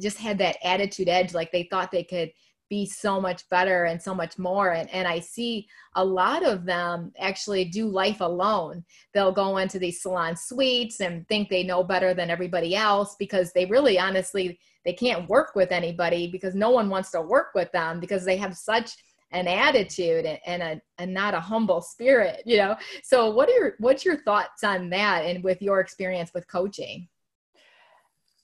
just 0.00 0.18
had 0.18 0.38
that 0.38 0.56
attitude 0.64 1.08
edge, 1.08 1.34
like 1.34 1.52
they 1.52 1.64
thought 1.64 1.90
they 1.90 2.04
could 2.04 2.32
be 2.68 2.86
so 2.86 3.20
much 3.20 3.48
better 3.48 3.84
and 3.84 4.00
so 4.00 4.14
much 4.14 4.38
more. 4.38 4.70
And, 4.72 4.88
and 4.90 5.08
I 5.08 5.18
see 5.18 5.66
a 5.96 6.04
lot 6.04 6.44
of 6.44 6.64
them 6.64 7.12
actually 7.18 7.64
do 7.64 7.88
life 7.88 8.20
alone. 8.20 8.84
They'll 9.12 9.32
go 9.32 9.56
into 9.56 9.80
these 9.80 10.02
salon 10.02 10.36
suites 10.36 11.00
and 11.00 11.26
think 11.26 11.48
they 11.48 11.64
know 11.64 11.82
better 11.82 12.14
than 12.14 12.30
everybody 12.30 12.76
else 12.76 13.16
because 13.18 13.52
they 13.52 13.66
really 13.66 13.98
honestly, 13.98 14.60
they 14.84 14.92
can't 14.92 15.28
work 15.28 15.56
with 15.56 15.72
anybody 15.72 16.30
because 16.30 16.54
no 16.54 16.70
one 16.70 16.88
wants 16.88 17.10
to 17.10 17.20
work 17.20 17.48
with 17.56 17.72
them 17.72 17.98
because 17.98 18.24
they 18.24 18.36
have 18.36 18.56
such– 18.56 18.92
an 19.32 19.46
attitude 19.46 20.26
and, 20.46 20.62
a 20.62 20.80
and 20.98 21.14
not 21.14 21.34
a 21.34 21.40
humble 21.40 21.80
spirit 21.80 22.42
you 22.44 22.56
know? 22.56 22.76
So 23.02 23.30
what 23.30 23.48
are 23.48 23.52
your 23.52 23.74
what's 23.78 24.04
your 24.04 24.18
thoughts 24.22 24.64
on 24.64 24.90
that 24.90 25.24
and 25.24 25.42
with 25.44 25.62
your 25.62 25.80
experience 25.80 26.32
with 26.34 26.46
coaching? 26.48 27.08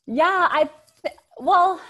Yeah 0.07 0.49
i 0.50 0.71
well 1.38 1.81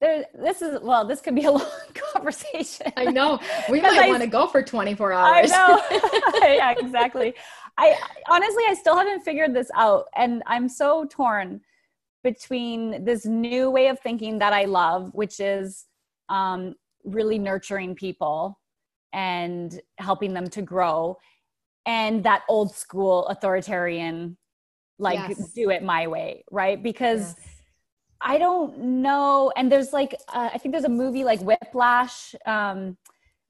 there, 0.00 0.24
this 0.34 0.62
is 0.62 0.80
well 0.82 1.04
this 1.06 1.20
could 1.20 1.34
be 1.36 1.44
a 1.44 1.50
long 1.52 1.66
conversation. 2.12 2.92
I 2.96 3.04
know. 3.04 3.38
We 3.70 3.80
might 3.82 4.08
want 4.08 4.22
to 4.22 4.28
go 4.28 4.48
for 4.48 4.62
24 4.62 5.12
hours. 5.12 5.52
i 5.52 5.56
know. 5.56 6.40
Yeah 6.42 6.74
exactly. 6.76 7.34
I 7.78 7.96
honestly 8.28 8.64
i 8.68 8.74
still 8.74 8.96
haven't 8.96 9.22
figured 9.22 9.54
this 9.54 9.70
out 9.74 10.06
and 10.14 10.42
i'm 10.46 10.68
so 10.68 11.06
torn 11.06 11.62
between 12.22 13.02
this 13.02 13.24
new 13.24 13.70
way 13.70 13.86
of 13.86 13.98
thinking 14.00 14.38
that 14.40 14.52
i 14.52 14.64
love 14.66 15.10
which 15.14 15.40
is 15.40 15.86
um, 16.28 16.74
really 17.04 17.38
nurturing 17.38 17.94
people 17.94 18.58
and 19.12 19.80
helping 19.98 20.32
them 20.32 20.48
to 20.48 20.62
grow. 20.62 21.16
And 21.84 22.24
that 22.24 22.42
old 22.48 22.74
school 22.74 23.26
authoritarian 23.26 24.36
like 24.98 25.18
yes. 25.28 25.52
do 25.52 25.70
it 25.70 25.82
my 25.82 26.06
way 26.06 26.44
right? 26.50 26.82
Because 26.82 27.34
yes. 27.36 27.48
i 28.20 28.38
don't 28.38 28.78
know. 28.78 29.52
And 29.56 29.70
there's 29.70 29.92
like 29.92 30.14
uh, 30.28 30.50
i 30.52 30.58
think 30.58 30.72
there's 30.72 30.84
a 30.84 30.88
movie 30.88 31.24
like 31.24 31.40
whiplash 31.40 32.34
um, 32.46 32.96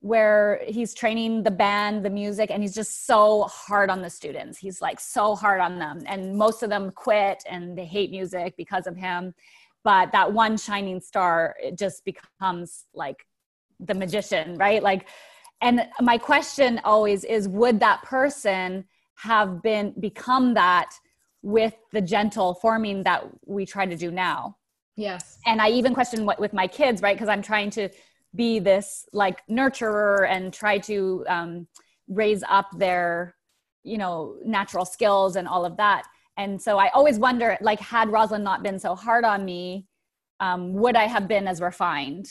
where 0.03 0.61
he's 0.67 0.95
training 0.95 1.45
the 1.45 1.51
band 1.51 2.05
the 2.05 2.11
music 2.11 2.51
and 2.51 2.61
he's 2.61 2.75
just 2.75 3.07
so 3.07 3.45
hard 3.45 3.89
on 3.89 4.03
the 4.03 4.11
students. 4.11 4.59
He's 4.59 4.83
like 4.83 4.99
so 4.99 5.37
hard 5.37 5.61
on 5.61 5.79
them. 5.79 6.03
And 6.07 6.37
most 6.37 6.65
of 6.65 6.71
them 6.71 6.91
quit 6.91 7.43
and 7.49 7.79
they 7.79 7.85
hate 7.85 8.11
music 8.11 8.55
because 8.57 8.89
of 8.89 8.97
him. 8.97 9.33
But 9.85 10.11
that 10.13 10.33
one 10.33 10.57
shining 10.57 11.01
star 11.01 11.55
it 11.63 11.79
just 11.79 12.05
becomes 12.05 12.87
like 12.95 13.25
the 13.87 13.95
magician, 13.95 14.57
right? 14.57 14.83
Like, 14.83 15.09
and 15.61 15.89
my 16.01 16.19
question 16.19 16.81
always 16.85 17.25
is 17.25 17.49
would 17.49 17.81
that 17.81 18.03
person 18.03 18.85
have 19.17 19.63
been 19.63 19.95
become 20.01 20.55
that 20.55 20.91
with 21.43 21.75
the 21.93 22.01
gentle 22.01 22.55
forming 22.55 23.03
that 23.05 23.25
we 23.47 23.67
try 23.67 23.87
to 23.87 23.97
do 23.97 24.11
now? 24.11 24.57
Yes. 24.97 25.39
And 25.47 25.61
I 25.61 25.71
even 25.71 25.95
question 25.95 26.27
what 26.27 26.39
with 26.39 26.53
my 26.53 26.67
kids, 26.67 27.03
right? 27.03 27.17
Because 27.17 27.29
I'm 27.29 27.43
trying 27.43 27.71
to 27.71 27.89
be 28.35 28.59
this 28.59 29.07
like 29.13 29.47
nurturer 29.49 30.29
and 30.29 30.53
try 30.53 30.79
to 30.79 31.25
um, 31.29 31.67
raise 32.09 32.43
up 32.49 32.67
their, 32.77 33.37
you 33.85 33.99
know, 33.99 34.37
natural 34.45 34.85
skills 34.85 35.37
and 35.37 35.49
all 35.49 35.65
of 35.65 35.77
that. 35.77 36.05
And 36.37 36.61
so 36.61 36.79
I 36.79 36.89
always 36.91 37.19
wonder, 37.19 37.59
like, 37.61 37.79
had 37.79 38.11
Rosalind 38.11 38.45
not 38.45 38.63
been 38.63 38.79
so 38.79 38.95
hard 38.95 39.25
on 39.25 39.45
me, 39.45 39.87
um, 40.41 40.73
would 40.73 40.97
I 40.97 41.05
have 41.05 41.29
been 41.29 41.47
as 41.47 41.61
refined? 41.61 42.27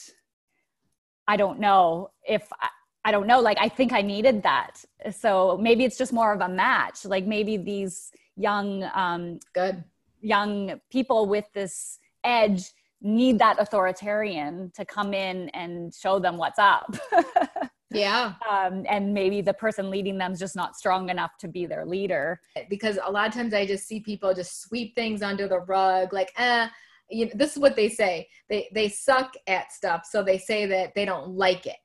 I 1.31 1.37
don't 1.37 1.61
know 1.61 2.11
if 2.27 2.43
I, 2.59 2.67
I 3.05 3.11
don't 3.11 3.25
know. 3.25 3.39
Like, 3.39 3.57
I 3.57 3.69
think 3.69 3.93
I 3.93 4.01
needed 4.01 4.43
that. 4.43 4.83
So 5.17 5.57
maybe 5.61 5.85
it's 5.85 5.97
just 5.97 6.11
more 6.11 6.33
of 6.33 6.41
a 6.41 6.49
match. 6.49 7.05
Like, 7.05 7.25
maybe 7.25 7.55
these 7.55 8.11
young, 8.35 8.83
um, 8.93 9.39
good 9.53 9.81
young 10.19 10.81
people 10.91 11.27
with 11.27 11.45
this 11.53 11.99
edge 12.25 12.63
need 13.01 13.39
that 13.39 13.61
authoritarian 13.61 14.73
to 14.75 14.83
come 14.83 15.13
in 15.13 15.47
and 15.49 15.95
show 15.95 16.19
them 16.19 16.35
what's 16.35 16.59
up. 16.59 16.97
yeah. 17.91 18.33
Um, 18.49 18.85
and 18.89 19.13
maybe 19.13 19.41
the 19.41 19.53
person 19.53 19.89
leading 19.89 20.17
them 20.17 20.33
is 20.33 20.39
just 20.39 20.57
not 20.57 20.75
strong 20.75 21.07
enough 21.07 21.37
to 21.39 21.47
be 21.47 21.65
their 21.65 21.85
leader. 21.85 22.41
Because 22.69 22.99
a 23.01 23.09
lot 23.09 23.29
of 23.29 23.33
times 23.33 23.53
I 23.53 23.65
just 23.65 23.87
see 23.87 24.01
people 24.01 24.33
just 24.33 24.61
sweep 24.63 24.95
things 24.95 25.21
under 25.21 25.47
the 25.47 25.61
rug, 25.61 26.11
like, 26.11 26.33
eh, 26.37 26.67
you 27.11 27.25
know, 27.25 27.31
this 27.35 27.51
is 27.51 27.59
what 27.59 27.75
they 27.75 27.89
say. 27.89 28.27
They 28.49 28.69
they 28.73 28.89
suck 28.89 29.33
at 29.47 29.71
stuff, 29.71 30.07
so 30.09 30.23
they 30.23 30.37
say 30.37 30.65
that 30.67 30.93
they 30.95 31.05
don't 31.05 31.29
like 31.29 31.65
it. 31.65 31.75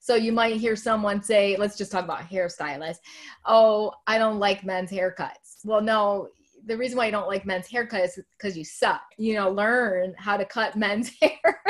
So 0.00 0.16
you 0.16 0.32
might 0.32 0.56
hear 0.56 0.76
someone 0.76 1.22
say, 1.22 1.56
let's 1.56 1.78
just 1.78 1.90
talk 1.90 2.04
about 2.04 2.28
hairstylists. 2.28 2.98
Oh, 3.46 3.90
I 4.06 4.18
don't 4.18 4.38
like 4.38 4.62
men's 4.62 4.90
haircuts. 4.90 5.64
Well, 5.64 5.80
no, 5.80 6.28
the 6.66 6.76
reason 6.76 6.98
why 6.98 7.06
you 7.06 7.12
don't 7.12 7.26
like 7.26 7.46
men's 7.46 7.68
haircuts 7.68 8.18
is 8.18 8.24
because 8.36 8.54
you 8.54 8.64
suck. 8.64 9.00
You 9.16 9.34
know, 9.34 9.50
learn 9.50 10.14
how 10.18 10.36
to 10.36 10.44
cut 10.44 10.76
men's 10.76 11.10
hair. 11.22 11.62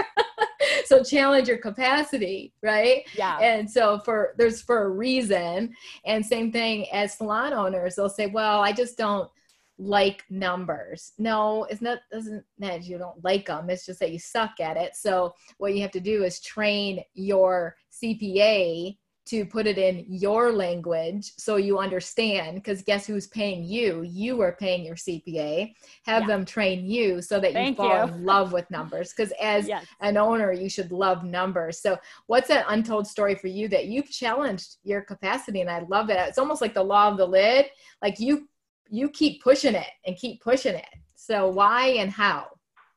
so 0.85 1.03
challenge 1.05 1.47
your 1.47 1.59
capacity, 1.59 2.53
right? 2.61 3.05
Yeah. 3.17 3.39
And 3.39 3.71
so 3.71 4.01
for 4.01 4.35
there's 4.37 4.63
for 4.63 4.85
a 4.85 4.91
reason. 4.91 5.73
And 6.05 6.27
same 6.27 6.51
thing 6.51 6.87
as 6.93 7.15
salon 7.15 7.53
owners, 7.53 7.95
they'll 7.95 8.09
say, 8.09 8.27
well, 8.27 8.61
I 8.61 8.73
just 8.73 8.99
don't 8.99 9.31
like 9.79 10.25
numbers. 10.31 11.13
No, 11.19 11.65
it's 11.65 11.83
not 11.83 11.99
doesn't 12.13 12.45
that 12.59 12.85
you 12.85 12.99
don't 12.99 13.23
like 13.25 13.47
them. 13.47 13.71
It's 13.71 13.87
just 13.87 14.01
that 14.01 14.13
you 14.13 14.19
suck 14.19 14.61
at 14.61 14.77
it. 14.77 14.95
So 14.97 15.35
what 15.59 15.75
you 15.75 15.83
have 15.83 15.91
to 15.93 16.01
do 16.01 16.25
is 16.25 16.41
train 16.41 17.03
your 17.15 17.77
CPA 17.91 18.97
to 19.27 19.47
put 19.47 19.67
it 19.67 19.79
in 19.79 20.05
your 20.07 20.53
language 20.53 21.33
so 21.39 21.57
you 21.57 21.79
understand 21.79 22.57
because 22.57 22.83
guess 22.83 23.07
who's 23.07 23.27
paying 23.29 23.65
you 23.65 24.03
you 24.03 24.41
are 24.41 24.53
paying 24.53 24.85
your 24.85 24.97
cpa 24.97 25.73
have 26.05 26.23
yeah. 26.23 26.29
them 26.29 26.45
train 26.45 26.85
you 26.85 27.23
so 27.23 27.41
that 27.41 27.53
Thank 27.53 27.79
you 27.79 27.85
fall 27.85 28.07
you. 28.07 28.15
in 28.15 28.25
love 28.25 28.53
with 28.53 28.71
numbers 28.71 29.13
because 29.15 29.33
as 29.41 29.67
yes. 29.67 29.87
an 30.01 30.17
owner 30.17 30.53
you 30.53 30.69
should 30.69 30.93
love 30.93 31.25
numbers 31.25 31.81
so 31.81 31.97
what's 32.27 32.49
that 32.49 32.67
untold 32.69 33.07
story 33.07 33.35
for 33.35 33.49
you 33.49 33.67
that 33.69 33.87
you've 33.87 34.11
challenged 34.11 34.77
your 34.85 35.01
capacity 35.01 35.61
and 35.63 35.71
i 35.71 35.81
love 35.89 36.11
it 36.11 36.19
it's 36.19 36.39
almost 36.39 36.61
like 36.61 36.75
the 36.75 36.83
law 36.83 37.09
of 37.09 37.17
the 37.17 37.27
lid 37.27 37.67
like 38.03 38.21
you 38.21 38.47
you 38.91 39.09
keep 39.09 39.43
pushing 39.43 39.75
it 39.75 39.91
and 40.07 40.17
keep 40.17 40.43
pushing 40.43 40.75
it 40.75 40.95
so 41.15 41.49
why 41.49 41.87
and 41.89 42.11
how 42.11 42.47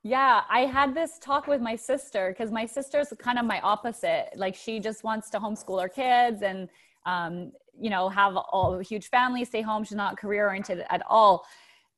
yeah, 0.07 0.43
I 0.49 0.61
had 0.61 0.95
this 0.95 1.19
talk 1.19 1.47
with 1.47 1.59
my 1.59 1.75
sister 1.75 2.29
because 2.29 2.49
my 2.49 2.65
sister's 2.65 3.11
kind 3.19 3.37
of 3.37 3.43
my 3.43 3.59
opposite. 3.59 4.29
Like 4.37 4.55
she 4.55 4.79
just 4.79 5.03
wants 5.03 5.29
to 5.31 5.39
homeschool 5.39 5.81
her 5.81 5.89
kids 5.89 6.43
and 6.43 6.69
um, 7.05 7.51
you 7.77 7.89
know 7.89 8.07
have 8.07 8.37
a 8.37 8.83
huge 8.83 9.09
family, 9.09 9.43
stay 9.43 9.61
home. 9.61 9.83
She's 9.83 9.97
not 9.97 10.17
career 10.17 10.47
oriented 10.47 10.85
at 10.89 11.01
all. 11.09 11.45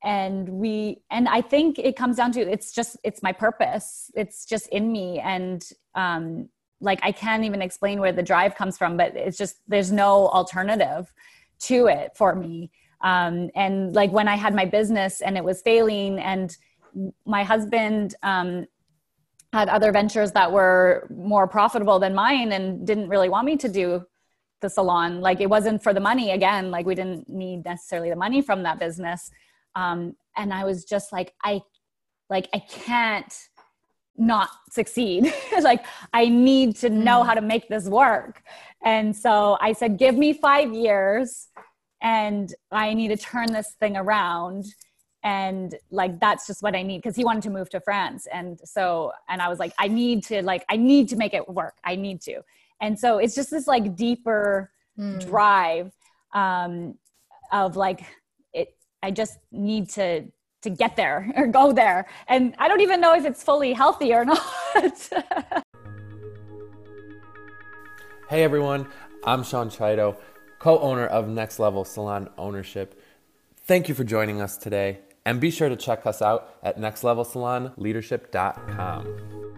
And 0.04 0.50
we 0.50 1.04
and 1.12 1.28
I 1.28 1.42
think 1.42 1.78
it 1.78 1.96
comes 1.96 2.16
down 2.16 2.32
to 2.32 2.42
it's 2.42 2.72
just 2.72 2.98
it's 3.04 3.22
my 3.22 3.32
purpose. 3.32 4.10
It's 4.16 4.44
just 4.44 4.68
in 4.70 4.92
me 4.92 5.20
and 5.20 5.64
um, 5.94 6.50
like 6.82 7.00
I 7.04 7.12
can't 7.12 7.44
even 7.44 7.62
explain 7.62 8.00
where 8.00 8.12
the 8.12 8.24
drive 8.24 8.56
comes 8.56 8.76
from, 8.76 8.98
but 8.98 9.16
it's 9.16 9.38
just 9.38 9.58
there's 9.68 9.92
no 9.92 10.30
alternative 10.30 11.14
to 11.60 11.86
it 11.88 12.14
for 12.16 12.34
me. 12.34 12.72
Um, 13.02 13.50
and 13.56 13.96
like 13.96 14.12
when 14.12 14.28
I 14.28 14.36
had 14.36 14.54
my 14.54 14.66
business 14.66 15.22
and 15.22 15.38
it 15.38 15.44
was 15.44 15.62
failing 15.62 16.20
and 16.20 16.56
my 17.26 17.44
husband 17.44 18.16
um, 18.24 18.66
had 19.54 19.70
other 19.70 19.92
ventures 19.92 20.32
that 20.34 20.52
were 20.52 21.08
more 21.10 21.48
profitable 21.48 22.00
than 22.00 22.14
mine 22.14 22.52
and 22.52 22.86
didn't 22.86 23.10
really 23.10 23.30
want 23.30 23.46
me 23.46 23.58
to 23.58 23.70
do 23.70 24.06
the 24.62 24.70
salon 24.70 25.22
like 25.22 25.40
it 25.40 25.50
wasn't 25.50 25.82
for 25.82 25.94
the 25.94 26.00
money 26.00 26.32
again 26.32 26.70
like 26.70 26.86
we 26.86 26.94
didn't 26.94 27.30
need 27.30 27.64
necessarily 27.64 28.10
the 28.10 28.16
money 28.16 28.42
from 28.42 28.64
that 28.64 28.80
business. 28.80 29.32
Um, 29.76 30.16
and 30.36 30.54
i 30.54 30.64
was 30.64 30.84
just 30.84 31.12
like 31.12 31.34
i 31.44 31.62
like 32.30 32.50
i 32.54 32.60
can't 32.60 33.34
not 34.18 34.50
succeed. 34.70 35.34
Like 35.62 35.86
i 36.14 36.28
need 36.28 36.76
to 36.78 36.90
know 36.90 37.22
mm. 37.22 37.26
how 37.26 37.34
to 37.34 37.42
make 37.42 37.68
this 37.68 37.86
work. 37.86 38.44
And 38.84 39.16
so 39.16 39.58
i 39.62 39.74
said 39.74 39.98
give 39.98 40.16
me 40.16 40.34
five 40.34 40.74
years 40.74 41.49
and 42.02 42.54
i 42.72 42.94
need 42.94 43.10
to 43.10 43.18
turn 43.18 43.52
this 43.52 43.76
thing 43.80 43.98
around. 43.98 44.66
And 45.22 45.76
like 45.92 46.18
that's 46.22 46.48
just 46.48 46.64
what 46.64 46.76
i 46.76 46.82
need 46.82 47.00
because 47.00 47.18
he 47.18 47.26
wanted 47.26 47.44
to 47.44 47.50
move 47.50 47.70
to 47.72 47.82
france. 47.82 48.26
And 48.32 48.60
so 48.64 49.12
and 49.28 49.42
i 49.42 49.50
was 49.50 49.60
like 49.60 49.74
i 49.78 49.88
need 49.88 50.24
to 50.26 50.42
like 50.44 50.64
i 50.70 50.78
need 50.78 51.10
to 51.10 51.18
make 51.18 51.34
it 51.34 51.48
work. 51.50 51.76
I 51.84 51.96
need 51.96 52.22
to. 52.22 52.42
And 52.82 52.98
so 52.98 53.18
it's 53.18 53.36
just 53.36 53.52
this 53.52 53.68
like 53.68 53.96
deeper 53.96 54.72
mm. 54.98 55.20
drive 55.28 55.92
um 56.34 56.96
of 57.52 57.76
like 57.76 58.06
it 58.54 58.70
i 59.04 59.12
just 59.12 59.40
need 59.52 59.90
to 59.90 60.26
to 60.62 60.70
get 60.70 60.96
there 60.96 61.32
or 61.36 61.48
go 61.48 61.74
there. 61.74 62.08
And 62.28 62.56
i 62.58 62.70
don't 62.70 62.82
even 62.82 63.02
know 63.02 63.14
if 63.14 63.26
it's 63.26 63.44
fully 63.44 63.74
healthy 63.74 64.14
or 64.14 64.24
not. 64.34 65.10
Hey 68.30 68.44
everyone. 68.44 68.88
I'm 69.26 69.44
sean 69.44 69.70
Chido, 69.70 70.16
co-owner 70.60 71.08
of 71.08 71.28
next 71.28 71.60
level 71.60 71.84
salon 71.84 72.30
ownership 72.38 73.02
thank 73.64 73.90
you 73.90 73.96
for 73.96 74.04
joining 74.04 74.42
us 74.42 74.58
today 74.58 75.00
and 75.26 75.40
be 75.40 75.50
sure 75.52 75.70
to 75.70 75.76
check 75.76 76.08
us 76.08 76.22
out 76.22 76.56
at 76.64 76.80
nextlevelsalonleadership.com. 76.80 79.49